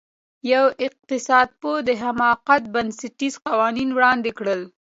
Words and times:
یوه 0.51 0.69
اقتصادپوه 0.87 1.77
د 1.87 1.89
حماقت 2.03 2.63
بنسټیز 2.75 3.33
قوانین 3.47 3.89
وړاندې 3.93 4.31
کړل. 4.37 4.61